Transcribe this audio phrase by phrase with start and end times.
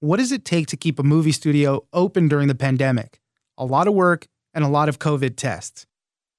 [0.00, 3.20] What does it take to keep a movie studio open during the pandemic?
[3.56, 5.86] A lot of work and a lot of COVID tests.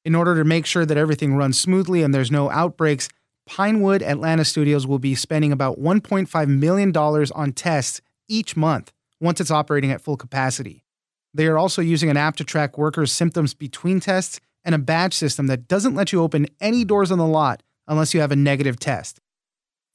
[0.06, 3.10] In order to make sure that everything runs smoothly and there's no outbreaks,
[3.46, 8.00] Pinewood Atlanta Studios will be spending about $1.5 million on tests
[8.30, 10.86] each month once it's operating at full capacity.
[11.34, 15.14] They are also using an app to track workers' symptoms between tests and a badge
[15.14, 18.38] system that doesn't let you open any doors on the lot unless you have a
[18.38, 19.20] negative test.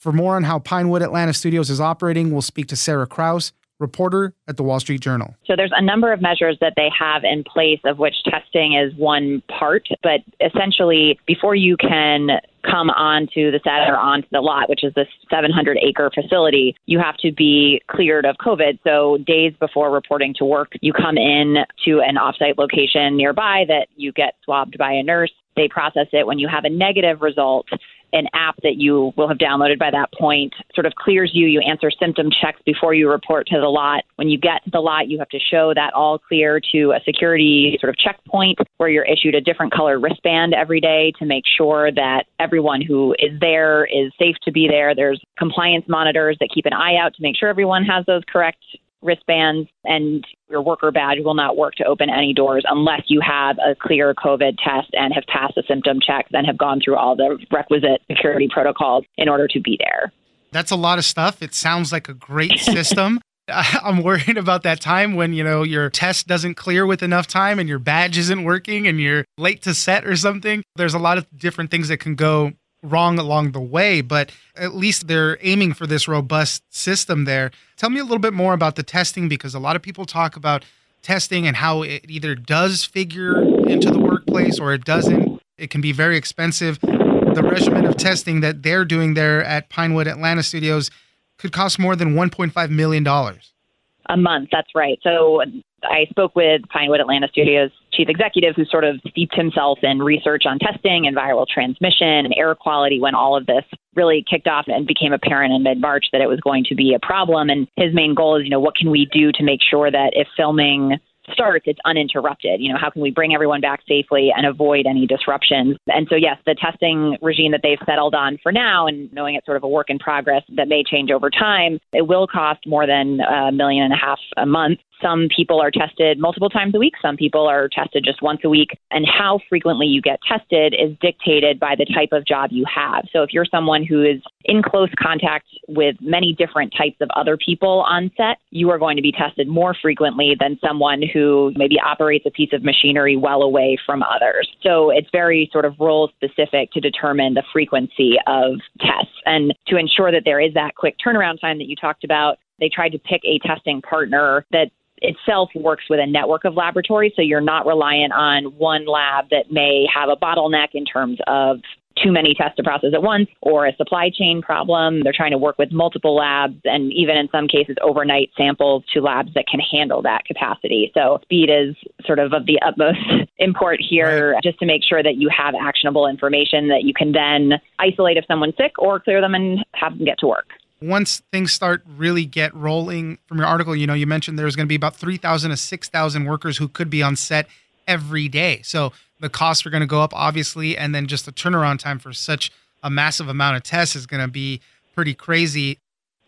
[0.05, 4.35] For more on how Pinewood Atlanta Studios is operating, we'll speak to Sarah Krouse, reporter
[4.47, 5.35] at the Wall Street Journal.
[5.47, 8.95] So there's a number of measures that they have in place of which testing is
[8.97, 12.39] one part, but essentially before you can
[12.71, 16.99] come onto the set or onto the lot, which is this 700 acre facility, you
[16.99, 18.81] have to be cleared of COVID.
[18.85, 23.87] So days before reporting to work, you come in to an offsite location nearby that
[23.97, 25.33] you get swabbed by a nurse.
[25.57, 26.27] They process it.
[26.27, 27.69] When you have a negative result,
[28.15, 31.47] an app that you will have downloaded by that point sort of clears you.
[31.47, 34.05] You answer symptom checks before you report to the lot.
[34.17, 37.01] When you get to the lot, you have to show that all clear to a
[37.05, 41.45] security sort of checkpoint where you're issued a different color wristband every day to make
[41.57, 44.95] sure that everyone who is there is safe to be there.
[44.95, 48.59] There's compliance monitors that keep an eye out to make sure everyone has those correct
[49.05, 53.59] wristbands and your worker badge will not work to open any doors unless you have
[53.59, 57.15] a clear COVID test and have passed the symptom checks and have gone through all
[57.15, 60.13] the requisite security protocols in order to be there.
[60.53, 61.43] That's a lot of stuff.
[61.43, 63.21] It sounds like a great system.
[63.49, 67.59] I'm worried about that time when, you know, your test doesn't clear with enough time
[67.59, 70.63] and your badge isn't working and you're late to set or something.
[70.77, 72.53] There's a lot of different things that can go
[72.85, 77.51] wrong along the way, but at least they're aiming for this robust system there.
[77.77, 80.37] Tell me a little bit more about the testing because a lot of people talk
[80.37, 80.65] about
[81.03, 85.41] testing and how it either does figure into the workplace or it doesn't.
[85.59, 86.81] It can be very expensive.
[86.81, 90.91] The regimen of testing that they're doing there at Pinewood Atlanta Studios
[91.39, 93.07] could cost more than $1.5 million.
[93.07, 94.99] A month, that's right.
[95.03, 95.43] So
[95.83, 100.45] I spoke with Pinewood Atlanta Studios chief executive who sort of steeped himself in research
[100.47, 104.65] on testing and viral transmission and air quality when all of this really kicked off
[104.69, 107.49] and became apparent in mid March that it was going to be a problem.
[107.51, 110.11] And his main goal is, you know, what can we do to make sure that
[110.15, 110.99] if filming
[111.33, 112.61] starts, it's uninterrupted.
[112.61, 115.77] You know, how can we bring everyone back safely and avoid any disruptions?
[115.87, 119.47] And so, yes, the testing regime that they've settled on for now, and knowing it's
[119.47, 122.87] sort of a work in progress that may change over time, it will cost more
[122.87, 124.81] than a million and a half a month.
[125.03, 126.95] Some people are tested multiple times a week.
[127.03, 128.71] Some people are tested just once a week.
[128.91, 133.05] And how frequently you get tested is dictated by the type of job you have.
[133.13, 137.37] So if you're someone who is in close contact with many different types of other
[137.37, 141.77] people on set, you are going to be tested more frequently than someone who maybe
[141.81, 144.49] operates a piece of machinery well away from others.
[144.63, 149.13] So it's very sort of role specific to determine the frequency of tests.
[149.27, 152.69] And to ensure that there is that quick turnaround time that you talked about, they
[152.69, 154.71] tried to pick a testing partner that
[155.05, 157.13] itself works with a network of laboratories.
[157.17, 161.61] So you're not reliant on one lab that may have a bottleneck in terms of
[162.03, 165.03] too many tests to process at once or a supply chain problem.
[165.03, 169.01] They're trying to work with multiple labs and even in some cases overnight samples to
[169.01, 170.91] labs that can handle that capacity.
[170.95, 172.99] So speed is sort of of the utmost
[173.39, 174.43] import here right.
[174.43, 178.25] just to make sure that you have actionable information that you can then isolate if
[178.27, 180.49] someone's sick or clear them and have them get to work
[180.89, 184.67] once things start really get rolling from your article, you know, you mentioned there's going
[184.67, 187.47] to be about 3,000 to 6,000 workers who could be on set
[187.87, 188.61] every day.
[188.63, 191.99] So the costs are going to go up, obviously, and then just the turnaround time
[191.99, 192.51] for such
[192.83, 194.61] a massive amount of tests is going to be
[194.95, 195.79] pretty crazy.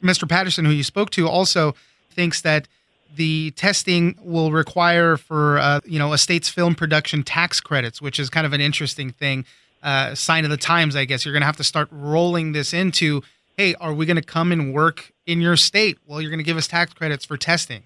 [0.02, 0.28] Mr.
[0.28, 1.74] Patterson, who you spoke to, also
[2.10, 2.66] thinks that
[3.14, 8.18] the testing will require for uh, you know a state's film production tax credits, which
[8.18, 9.44] is kind of an interesting thing.
[9.82, 11.24] Uh, sign of the times, I guess.
[11.24, 13.22] You're going to have to start rolling this into
[13.56, 15.98] hey, are we going to come and work in your state?
[16.06, 17.84] Well, you're going to give us tax credits for testing.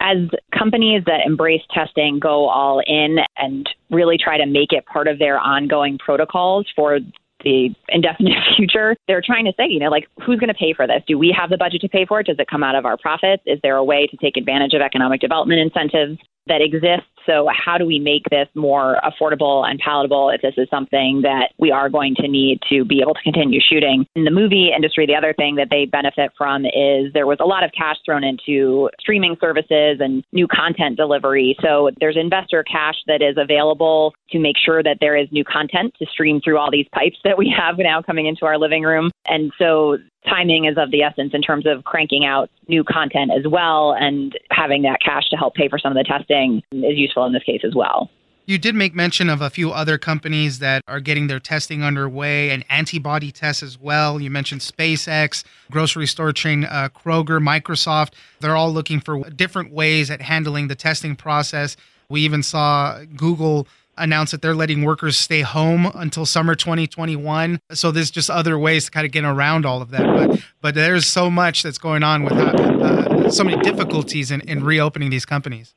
[0.00, 5.08] As companies that embrace testing go all in and really try to make it part
[5.08, 6.98] of their ongoing protocols for
[7.42, 10.86] the indefinite future, they're trying to say, you know, like, who's going to pay for
[10.86, 11.02] this?
[11.06, 12.26] Do we have the budget to pay for it?
[12.26, 13.42] Does it come out of our profits?
[13.46, 17.08] Is there a way to take advantage of economic development incentives that exists.
[17.26, 21.52] So, how do we make this more affordable and palatable if this is something that
[21.58, 24.06] we are going to need to be able to continue shooting?
[24.14, 27.46] In the movie industry, the other thing that they benefit from is there was a
[27.46, 31.56] lot of cash thrown into streaming services and new content delivery.
[31.62, 35.94] So, there's investor cash that is available to make sure that there is new content
[35.98, 39.10] to stream through all these pipes that we have now coming into our living room.
[39.26, 39.98] And so
[40.28, 44.38] timing is of the essence in terms of cranking out new content as well and
[44.50, 47.44] having that cash to help pay for some of the testing is useful in this
[47.44, 48.10] case as well.
[48.46, 52.50] You did make mention of a few other companies that are getting their testing underway
[52.50, 54.20] and antibody tests as well.
[54.20, 58.12] You mentioned SpaceX, grocery store chain uh, Kroger, Microsoft.
[58.40, 61.74] They're all looking for different ways at handling the testing process.
[62.10, 63.66] We even saw Google
[63.96, 67.60] announced that they're letting workers stay home until summer 2021.
[67.72, 70.02] So there's just other ways to kind of get around all of that.
[70.02, 74.64] But but there's so much that's going on with uh, so many difficulties in, in
[74.64, 75.74] reopening these companies.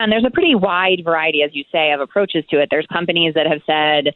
[0.00, 2.68] And there's a pretty wide variety, as you say, of approaches to it.
[2.70, 4.14] There's companies that have said,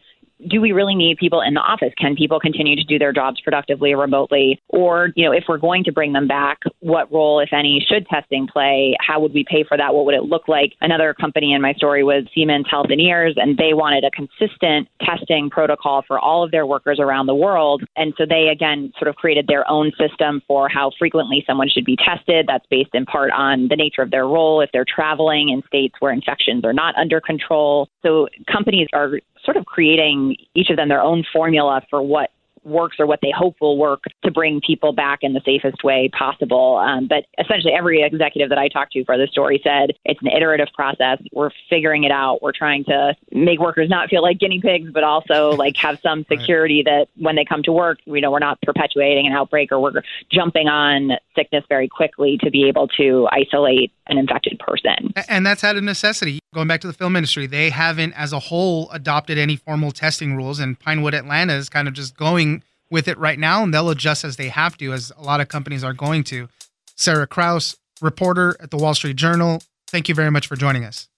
[0.48, 1.92] do we really need people in the office?
[1.98, 4.60] Can people continue to do their jobs productively remotely?
[4.68, 8.06] Or, you know, if we're going to bring them back, what role, if any, should
[8.08, 8.96] testing play?
[9.00, 9.94] How would we pay for that?
[9.94, 10.72] What would it look like?
[10.80, 16.02] Another company in my story was Siemens Healthineers, and they wanted a consistent testing protocol
[16.06, 17.82] for all of their workers around the world.
[17.96, 21.84] And so they, again, sort of created their own system for how frequently someone should
[21.84, 22.46] be tested.
[22.46, 25.94] That's based in part on the nature of their role, if they're traveling in states
[26.00, 27.88] where infections are not under control.
[28.02, 32.30] So companies are sort of creating each of them their own formula for what
[32.64, 36.10] works or what they hope will work to bring people back in the safest way
[36.16, 36.76] possible.
[36.76, 40.28] Um, but essentially, every executive that I talked to for the story said it's an
[40.28, 41.18] iterative process.
[41.32, 42.42] We're figuring it out.
[42.42, 46.24] We're trying to make workers not feel like guinea pigs, but also like have some
[46.28, 47.06] security right.
[47.06, 50.02] that when they come to work, you know, we're not perpetuating an outbreak or we're
[50.32, 55.12] jumping on sickness very quickly to be able to isolate an infected person.
[55.28, 56.38] And that's out of necessity.
[56.54, 60.36] Going back to the film industry, they haven't, as a whole, adopted any formal testing
[60.36, 62.53] rules, and Pinewood Atlanta is kind of just going
[62.94, 65.48] with it right now, and they'll adjust as they have to, as a lot of
[65.48, 66.48] companies are going to.
[66.94, 71.08] Sarah Krouse, reporter at the Wall Street Journal, thank you very much for joining us.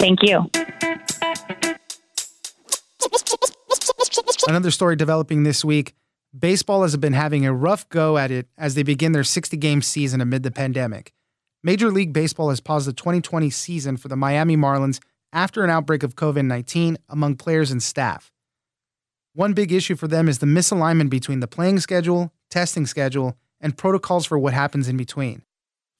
[0.00, 0.50] Thank you.
[4.48, 5.94] Another story developing this week.
[6.36, 9.82] Baseball has been having a rough go at it as they begin their 60 game
[9.82, 11.12] season amid the pandemic.
[11.62, 15.00] Major League Baseball has paused the 2020 season for the Miami Marlins
[15.34, 18.32] after an outbreak of COVID 19 among players and staff.
[19.38, 23.78] One big issue for them is the misalignment between the playing schedule, testing schedule, and
[23.78, 25.42] protocols for what happens in between.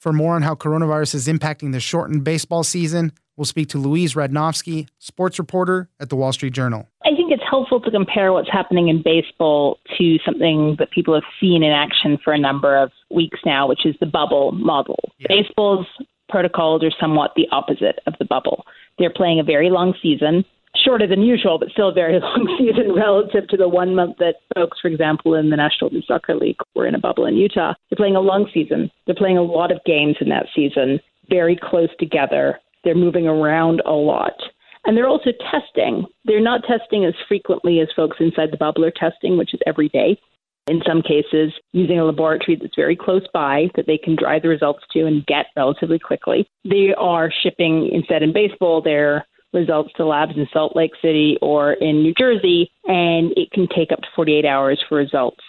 [0.01, 4.15] For more on how coronavirus is impacting the shortened baseball season, we'll speak to Louise
[4.15, 6.89] Radnofsky, sports reporter at the Wall Street Journal.
[7.05, 11.23] I think it's helpful to compare what's happening in baseball to something that people have
[11.41, 15.13] seen in action for a number of weeks now, which is the bubble model.
[15.19, 15.29] Yeah.
[15.29, 15.87] Baseball's
[16.29, 18.65] protocols are somewhat the opposite of the bubble.
[18.99, 20.45] They're playing a very long season
[20.85, 24.37] shorter than usual, but still a very long season relative to the one month that
[24.55, 27.75] folks, for example, in the National Soccer League were in a bubble in Utah.
[27.91, 28.91] They're playing a long season.
[29.07, 32.59] They're playing a lot of games in that season, very close together.
[32.85, 34.35] They're moving around a lot.
[34.85, 36.07] And they're also testing.
[36.25, 39.89] They're not testing as frequently as folks inside the bubble are testing, which is every
[39.89, 40.19] day.
[40.69, 44.49] In some cases, using a laboratory that's very close by that they can drive the
[44.49, 46.47] results to and get relatively quickly.
[46.65, 51.73] They are shipping, instead in baseball, they're results to labs in Salt Lake City or
[51.75, 55.41] in New Jersey, and it can take up to 48 hours for results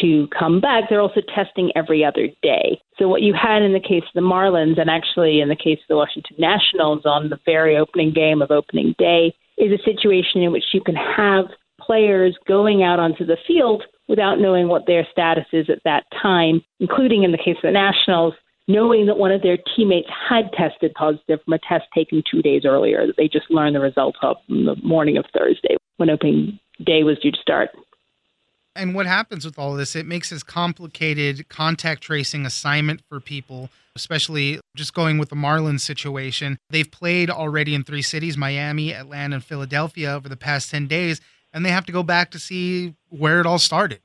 [0.00, 0.84] to come back.
[0.88, 2.80] They're also testing every other day.
[2.98, 5.78] So, what you had in the case of the Marlins, and actually in the case
[5.78, 10.42] of the Washington Nationals on the very opening game of opening day, is a situation
[10.42, 11.46] in which you can have
[11.80, 16.62] players going out onto the field without knowing what their status is at that time,
[16.80, 18.34] including in the case of the Nationals,
[18.68, 22.62] knowing that one of their teammates had tested positive from a test taken two days
[22.64, 27.02] earlier that they just learned the results of the morning of Thursday when opening day
[27.02, 27.70] was due to start.
[28.74, 29.94] And what happens with all this?
[29.94, 35.80] It makes this complicated contact tracing assignment for people, especially just going with the Marlins
[35.80, 36.58] situation.
[36.70, 41.20] They've played already in three cities Miami, Atlanta, and Philadelphia over the past 10 days,
[41.52, 44.00] and they have to go back to see where it all started.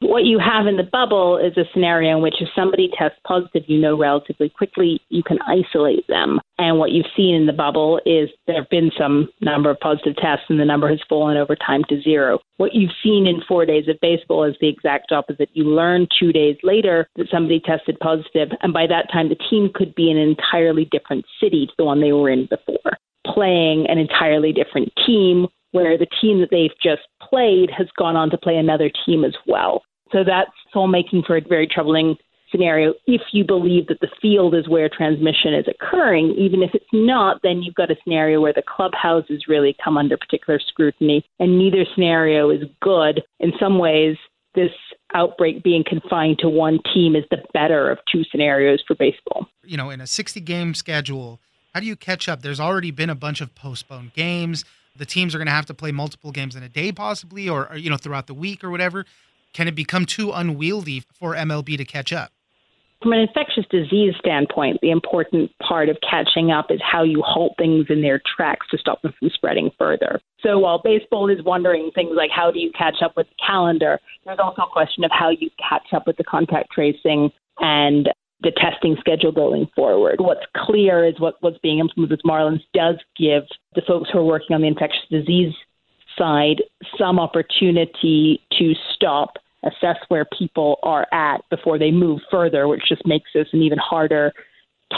[0.00, 3.62] What you have in the bubble is a scenario in which if somebody tests positive,
[3.66, 6.38] you know relatively quickly you can isolate them.
[6.58, 10.16] And what you've seen in the bubble is there have been some number of positive
[10.16, 12.40] tests and the number has fallen over time to zero.
[12.58, 15.48] What you've seen in four days of baseball is the exact opposite.
[15.54, 19.70] You learn two days later that somebody tested positive, and by that time the team
[19.74, 23.86] could be in an entirely different city to the one they were in before, playing
[23.88, 28.38] an entirely different team where the team that they've just played has gone on to
[28.38, 29.82] play another team as well.
[30.10, 32.16] So that's all making for a very troubling
[32.50, 36.34] scenario if you believe that the field is where transmission is occurring.
[36.38, 40.16] Even if it's not, then you've got a scenario where the clubhouses really come under
[40.16, 43.22] particular scrutiny, and neither scenario is good.
[43.40, 44.16] In some ways,
[44.54, 44.70] this
[45.14, 49.46] outbreak being confined to one team is the better of two scenarios for baseball.
[49.64, 51.40] You know, in a 60 game schedule,
[51.74, 52.42] how do you catch up?
[52.42, 54.64] There's already been a bunch of postponed games.
[54.96, 57.70] The teams are going to have to play multiple games in a day, possibly, or,
[57.70, 59.04] or, you know, throughout the week or whatever.
[59.52, 62.32] Can it become too unwieldy for MLB to catch up?
[63.02, 67.54] From an infectious disease standpoint, the important part of catching up is how you halt
[67.58, 70.20] things in their tracks to stop them from spreading further.
[70.42, 74.00] So while baseball is wondering things like how do you catch up with the calendar,
[74.24, 78.08] there's also a question of how you catch up with the contact tracing and
[78.46, 80.20] the testing schedule going forward.
[80.20, 83.42] What's clear is what, what's being implemented with Marlins does give
[83.74, 85.52] the folks who are working on the infectious disease
[86.16, 86.62] side
[86.96, 89.34] some opportunity to stop
[89.64, 93.78] assess where people are at before they move further, which just makes this an even
[93.78, 94.32] harder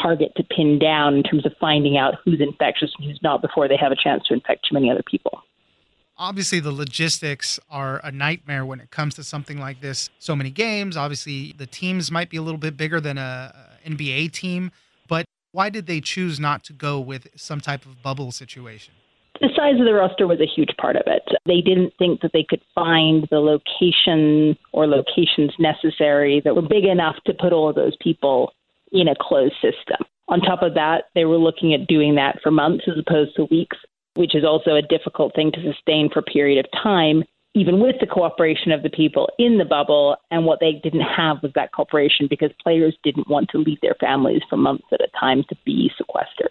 [0.02, 3.66] target to pin down in terms of finding out who's infectious and who's not before
[3.66, 5.40] they have a chance to infect too many other people.
[6.18, 10.10] Obviously, the logistics are a nightmare when it comes to something like this.
[10.18, 10.96] So many games.
[10.96, 13.54] Obviously, the teams might be a little bit bigger than a,
[13.86, 14.70] NBA team,
[15.08, 18.92] but why did they choose not to go with some type of bubble situation?
[19.40, 21.22] the size of the roster was a huge part of it.
[21.46, 26.84] They didn't think that they could find the location or locations necessary that were big
[26.84, 28.52] enough to put all of those people
[28.90, 30.04] in a closed system.
[30.28, 33.44] On top of that, they were looking at doing that for months as opposed to
[33.44, 33.76] weeks,
[34.18, 37.22] which is also a difficult thing to sustain for a period of time,
[37.54, 40.16] even with the cooperation of the people in the bubble.
[40.32, 43.94] And what they didn't have was that cooperation because players didn't want to leave their
[44.00, 46.50] families for months at a time to be sequestered.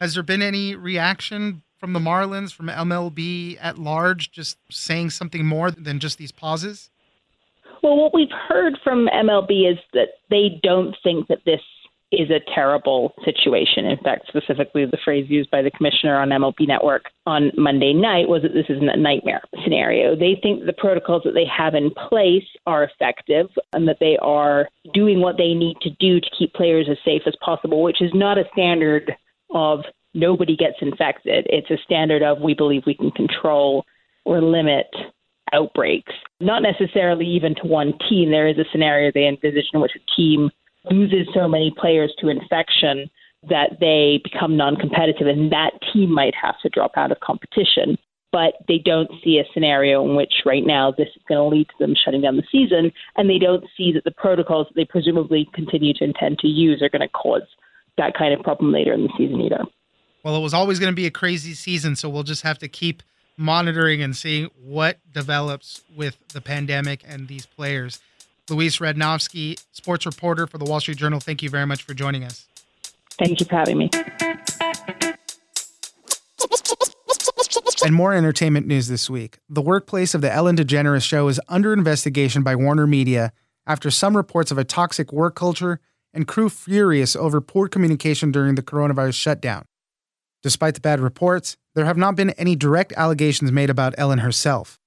[0.00, 5.44] Has there been any reaction from the Marlins, from MLB at large, just saying something
[5.44, 6.88] more than just these pauses?
[7.82, 11.60] Well, what we've heard from MLB is that they don't think that this
[12.16, 13.84] is a terrible situation.
[13.86, 18.28] In fact, specifically the phrase used by the commissioner on MLB Network on Monday night
[18.28, 20.16] was that this is a nightmare scenario.
[20.16, 24.68] They think the protocols that they have in place are effective and that they are
[24.94, 28.10] doing what they need to do to keep players as safe as possible, which is
[28.14, 29.14] not a standard
[29.54, 29.80] of
[30.14, 31.46] nobody gets infected.
[31.50, 33.84] It's a standard of we believe we can control
[34.24, 34.86] or limit
[35.52, 38.30] outbreaks, not necessarily even to one team.
[38.30, 40.50] There is a scenario they envision in which a team
[40.90, 43.10] loses so many players to infection
[43.48, 47.98] that they become non competitive and that team might have to drop out of competition.
[48.32, 51.68] But they don't see a scenario in which right now this is going to lead
[51.68, 54.84] to them shutting down the season, and they don't see that the protocols that they
[54.84, 57.46] presumably continue to intend to use are going to cause
[57.96, 59.64] that kind of problem later in the season either.
[60.22, 62.68] Well, it was always going to be a crazy season, so we'll just have to
[62.68, 63.02] keep
[63.38, 68.00] monitoring and seeing what develops with the pandemic and these players.
[68.48, 72.22] Louise Radnofsky, sports reporter for the Wall Street Journal, thank you very much for joining
[72.22, 72.46] us.
[73.18, 73.90] Thank you for having me.
[77.84, 79.38] And more entertainment news this week.
[79.48, 83.32] The workplace of the Ellen DeGeneres show is under investigation by Warner Media
[83.66, 85.80] after some reports of a toxic work culture
[86.14, 89.66] and crew furious over poor communication during the coronavirus shutdown.
[90.42, 94.78] Despite the bad reports, there have not been any direct allegations made about Ellen herself.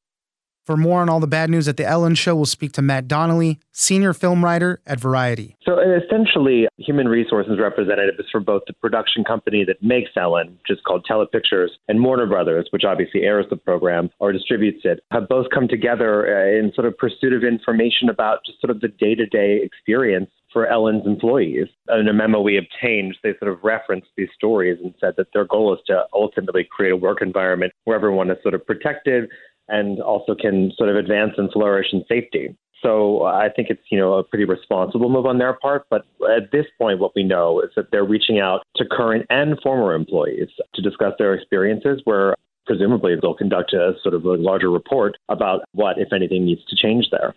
[0.70, 3.08] For more on all the bad news at The Ellen Show, we'll speak to Matt
[3.08, 5.56] Donnelly, senior film writer at Variety.
[5.66, 10.80] So, essentially, human resources representatives for both the production company that makes Ellen, which is
[10.86, 15.48] called Telepictures, and Warner Brothers, which obviously airs the program or distributes it, have both
[15.52, 19.16] come together uh, in sort of pursuit of information about just sort of the day
[19.16, 21.68] to day experience for Ellen's employees.
[21.90, 25.46] In a memo we obtained, they sort of referenced these stories and said that their
[25.46, 29.30] goal is to ultimately create a work environment where everyone is sort of protected
[29.70, 32.56] and also can sort of advance and flourish in safety.
[32.82, 35.86] So I think it's you know a pretty responsible move on their part.
[35.90, 39.60] But at this point, what we know is that they're reaching out to current and
[39.62, 42.02] former employees to discuss their experiences.
[42.06, 42.36] Where
[42.66, 46.76] presumably they'll conduct a sort of a larger report about what, if anything, needs to
[46.76, 47.34] change there.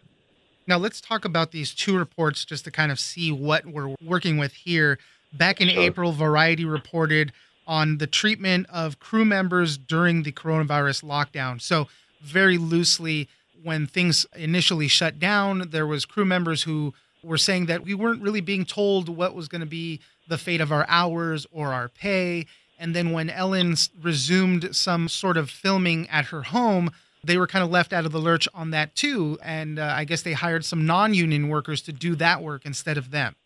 [0.67, 4.37] Now, let's talk about these two reports just to kind of see what we're working
[4.37, 4.99] with here.
[5.33, 5.83] Back in sure.
[5.83, 7.33] April, Variety reported
[7.67, 11.61] on the treatment of crew members during the coronavirus lockdown.
[11.61, 11.89] So,
[12.23, 13.29] very loosely,
[13.63, 18.23] when things initially shut down, there was crew members who were saying that we weren't
[18.23, 21.89] really being told what was going to be the fate of our hours or our
[21.89, 22.47] pay.
[22.79, 26.91] And then when Ellen resumed some sort of filming at her home,
[27.25, 29.39] they were kind of left out of the lurch on that too.
[29.43, 32.99] And uh, I guess they hired some non union workers to do that work instead
[32.99, 33.37] of them.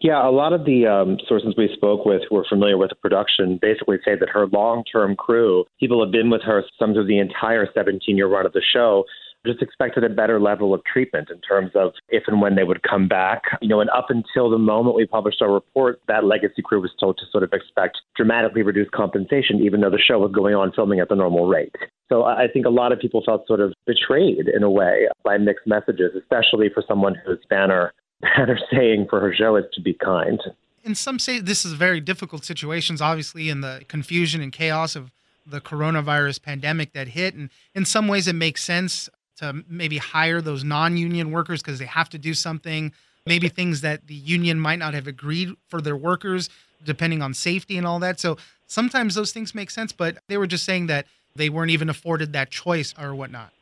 [0.00, 2.96] Yeah, a lot of the um, sources we spoke with who are familiar with the
[2.96, 7.06] production basically say that her long term crew, people have been with her some through
[7.06, 9.04] the entire 17 year run of the show,
[9.46, 12.82] just expected a better level of treatment in terms of if and when they would
[12.82, 13.42] come back.
[13.60, 16.90] You know, and up until the moment we published our report, that legacy crew was
[16.98, 20.72] told to sort of expect dramatically reduced compensation, even though the show was going on
[20.72, 21.74] filming at the normal rate.
[22.08, 25.36] So I think a lot of people felt sort of betrayed in a way by
[25.38, 29.94] mixed messages, especially for someone whose banner banner saying for her show is to be
[29.94, 30.40] kind.
[30.84, 35.10] And some say this is very difficult situations, obviously, in the confusion and chaos of
[35.46, 37.34] the coronavirus pandemic that hit.
[37.34, 41.78] And in some ways, it makes sense to maybe hire those non union workers because
[41.78, 42.92] they have to do something,
[43.26, 46.48] maybe things that the union might not have agreed for their workers,
[46.84, 48.18] depending on safety and all that.
[48.20, 51.06] So sometimes those things make sense, but they were just saying that
[51.36, 53.52] they weren't even afforded that choice or whatnot.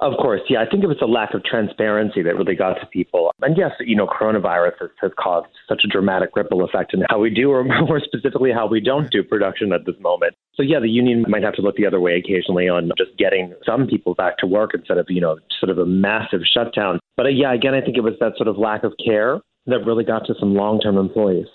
[0.00, 0.60] Of course, yeah.
[0.60, 3.32] I think it was a lack of transparency that really got to people.
[3.40, 7.18] And yes, you know, coronavirus has, has caused such a dramatic ripple effect in how
[7.18, 10.34] we do, or more specifically, how we don't do production at this moment.
[10.54, 13.54] So yeah, the union might have to look the other way occasionally on just getting
[13.64, 17.00] some people back to work instead of, you know, sort of a massive shutdown.
[17.16, 19.84] But uh, yeah, again, I think it was that sort of lack of care that
[19.84, 21.46] really got to some long-term employees.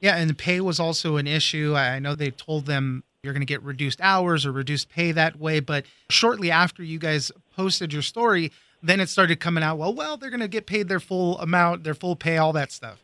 [0.00, 1.74] Yeah, and the pay was also an issue.
[1.74, 5.38] I know they told them you're going to get reduced hours or reduced pay that
[5.38, 5.60] way.
[5.60, 10.16] But shortly after you guys posted your story, then it started coming out, well, well,
[10.16, 13.02] they're going to get paid their full amount, their full pay, all that stuff.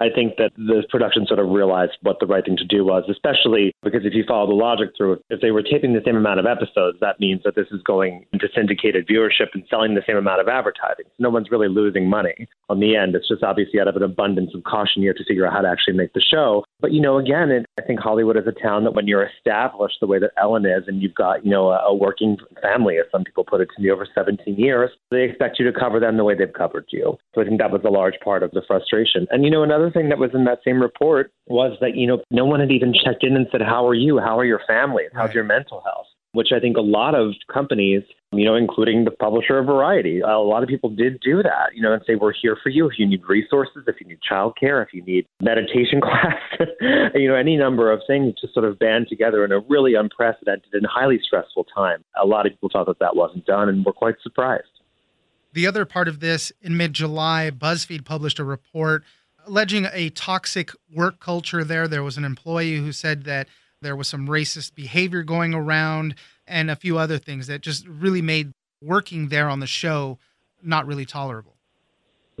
[0.00, 3.04] I think that the production sort of realized what the right thing to do was,
[3.10, 6.40] especially because if you follow the logic through, if they were taping the same amount
[6.40, 10.16] of episodes, that means that this is going into syndicated viewership and selling the same
[10.16, 11.04] amount of advertising.
[11.18, 13.14] No one's really losing money on the end.
[13.14, 15.60] It's just obviously out of an abundance of caution, you have to figure out how
[15.60, 16.64] to actually make the show.
[16.80, 19.96] But, you know, again, it, I think Hollywood is a town that when you're established
[20.00, 23.04] the way that Ellen is and you've got, you know, a, a working family, as
[23.12, 26.16] some people put it to me, over 17 years, they expect you to cover them
[26.16, 27.18] the way they've covered you.
[27.34, 29.26] So I think that was a large part of the frustration.
[29.30, 32.22] And, you know, another thing that was in that same report was that, you know,
[32.30, 34.18] no one had even checked in and said, How are you?
[34.18, 35.04] How are your family?
[35.12, 35.34] How's right.
[35.34, 36.06] your mental health?
[36.32, 40.38] Which I think a lot of companies, you know, including the publisher of Variety, a
[40.38, 42.98] lot of people did do that, you know, and say, We're here for you if
[42.98, 46.68] you need resources, if you need childcare, if you need meditation class,
[47.14, 50.72] you know, any number of things to sort of band together in a really unprecedented
[50.72, 52.04] and highly stressful time.
[52.22, 54.66] A lot of people thought that that wasn't done and were quite surprised.
[55.52, 59.04] The other part of this, in mid July, BuzzFeed published a report
[59.50, 61.88] alleging a toxic work culture there.
[61.88, 63.48] There was an employee who said that
[63.82, 66.14] there was some racist behavior going around
[66.46, 70.18] and a few other things that just really made working there on the show
[70.62, 71.56] not really tolerable.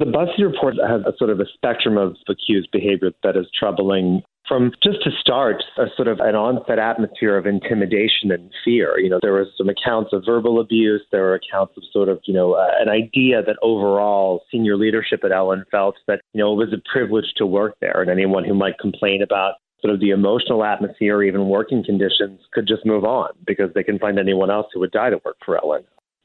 [0.00, 4.22] The BuzzFeed report has a sort of a spectrum of accused behavior that is troubling
[4.48, 8.98] from just to start a sort of an onset atmosphere of intimidation and fear.
[8.98, 11.02] You know, there were some accounts of verbal abuse.
[11.12, 15.20] There were accounts of sort of, you know, uh, an idea that overall senior leadership
[15.22, 18.00] at Ellen felt that, you know, it was a privilege to work there.
[18.00, 22.40] And anyone who might complain about sort of the emotional atmosphere or even working conditions
[22.54, 25.36] could just move on because they can find anyone else who would die to work
[25.44, 25.84] for Ellen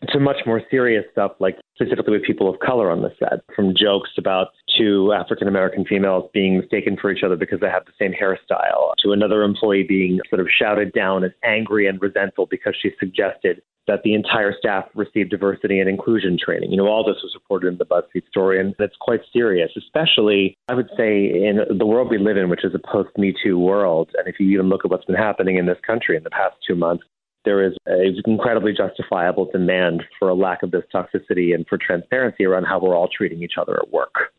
[0.09, 3.73] to much more serious stuff, like specifically with people of color on the set, from
[3.75, 7.91] jokes about two African American females being mistaken for each other because they have the
[7.99, 12.75] same hairstyle, to another employee being sort of shouted down as angry and resentful because
[12.81, 16.71] she suggested that the entire staff receive diversity and inclusion training.
[16.71, 20.57] You know, all this was reported in the BuzzFeed story, and it's quite serious, especially,
[20.67, 23.59] I would say, in the world we live in, which is a post Me Too
[23.59, 24.09] world.
[24.17, 26.55] And if you even look at what's been happening in this country in the past
[26.67, 27.03] two months,
[27.45, 32.45] there is an incredibly justifiable demand for a lack of this toxicity and for transparency
[32.45, 34.33] around how we're all treating each other at work.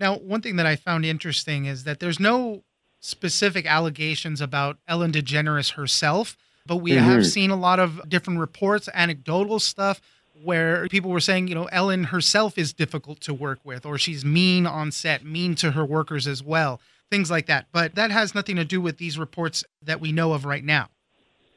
[0.00, 2.64] Now, one thing that I found interesting is that there's no
[3.00, 7.04] specific allegations about Ellen DeGeneres herself, but we mm-hmm.
[7.04, 10.00] have seen a lot of different reports, anecdotal stuff
[10.42, 14.24] where people were saying, you know, Ellen herself is difficult to work with, or she's
[14.24, 17.66] mean on set, mean to her workers as well, things like that.
[17.72, 20.88] But that has nothing to do with these reports that we know of right now.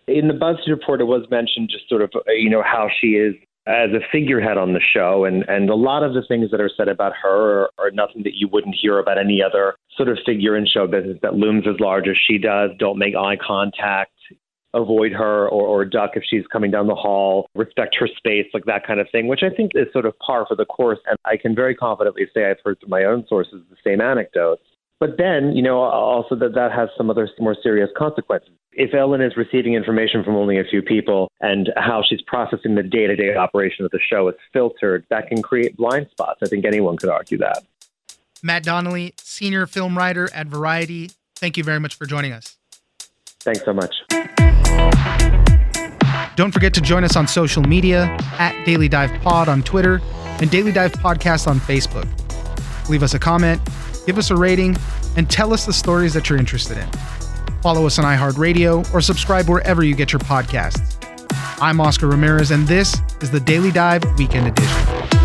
[0.08, 3.16] In the BuzzFeed report, it was mentioned just sort of, uh, you know, how she
[3.16, 3.36] is
[3.68, 5.26] as a figurehead on the show.
[5.26, 8.22] And, and a lot of the things that are said about her are, are nothing
[8.24, 11.66] that you wouldn't hear about any other sort of figure in show business that looms
[11.68, 12.70] as large as she does.
[12.78, 14.12] Don't make eye contact.
[14.76, 18.66] Avoid her or, or duck if she's coming down the hall, respect her space, like
[18.66, 21.00] that kind of thing, which I think is sort of par for the course.
[21.08, 24.64] And I can very confidently say I've heard from my own sources the same anecdotes.
[25.00, 28.52] But then, you know, also that that has some other more serious consequences.
[28.72, 32.84] If Ellen is receiving information from only a few people and how she's processing the
[32.84, 36.40] day to day operation of the show is filtered, that can create blind spots.
[36.44, 37.64] I think anyone could argue that.
[38.42, 42.58] Matt Donnelly, senior film writer at Variety, thank you very much for joining us.
[43.40, 43.96] Thanks so much.
[46.36, 50.02] Don't forget to join us on social media at Daily Dive Pod on Twitter
[50.42, 52.08] and Daily Dive Podcast on Facebook.
[52.90, 53.62] Leave us a comment
[54.06, 54.78] give us a rating,
[55.18, 56.88] and tell us the stories that you're interested in.
[57.62, 60.96] Follow us on iHeartRadio or subscribe wherever you get your podcasts.
[61.62, 65.25] I'm Oscar Ramirez, and this is the Daily Dive Weekend Edition.